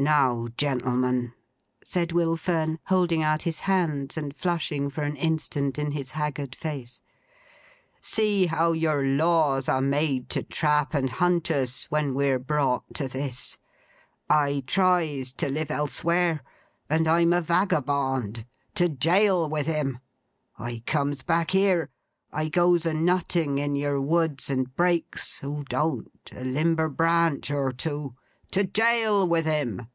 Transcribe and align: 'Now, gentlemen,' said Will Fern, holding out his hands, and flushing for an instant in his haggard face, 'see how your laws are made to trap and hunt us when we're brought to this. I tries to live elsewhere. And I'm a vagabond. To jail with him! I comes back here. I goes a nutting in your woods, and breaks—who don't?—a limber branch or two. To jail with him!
'Now, 0.00 0.46
gentlemen,' 0.56 1.32
said 1.82 2.12
Will 2.12 2.36
Fern, 2.36 2.78
holding 2.86 3.24
out 3.24 3.42
his 3.42 3.58
hands, 3.58 4.16
and 4.16 4.32
flushing 4.32 4.90
for 4.90 5.02
an 5.02 5.16
instant 5.16 5.76
in 5.76 5.90
his 5.90 6.12
haggard 6.12 6.54
face, 6.54 7.02
'see 8.00 8.46
how 8.46 8.70
your 8.70 9.04
laws 9.04 9.68
are 9.68 9.80
made 9.80 10.28
to 10.30 10.44
trap 10.44 10.94
and 10.94 11.10
hunt 11.10 11.50
us 11.50 11.86
when 11.90 12.14
we're 12.14 12.38
brought 12.38 12.94
to 12.94 13.08
this. 13.08 13.58
I 14.30 14.62
tries 14.68 15.32
to 15.32 15.48
live 15.48 15.68
elsewhere. 15.72 16.44
And 16.88 17.08
I'm 17.08 17.32
a 17.32 17.40
vagabond. 17.42 18.46
To 18.76 18.88
jail 18.88 19.48
with 19.48 19.66
him! 19.66 19.98
I 20.56 20.84
comes 20.86 21.24
back 21.24 21.50
here. 21.50 21.90
I 22.32 22.48
goes 22.48 22.86
a 22.86 22.94
nutting 22.94 23.58
in 23.58 23.74
your 23.74 24.00
woods, 24.00 24.48
and 24.48 24.72
breaks—who 24.76 25.64
don't?—a 25.64 26.44
limber 26.44 26.88
branch 26.88 27.50
or 27.50 27.72
two. 27.72 28.14
To 28.52 28.64
jail 28.66 29.28
with 29.28 29.44
him! 29.44 29.88